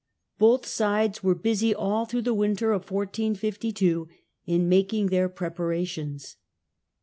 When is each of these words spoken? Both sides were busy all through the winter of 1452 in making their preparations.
Both 0.39 0.65
sides 0.65 1.23
were 1.23 1.35
busy 1.35 1.75
all 1.75 2.05
through 2.05 2.23
the 2.23 2.33
winter 2.33 2.71
of 2.71 2.89
1452 2.89 4.07
in 4.47 4.67
making 4.67 5.09
their 5.09 5.29
preparations. 5.29 6.37